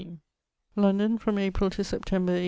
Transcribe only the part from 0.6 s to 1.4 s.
London, from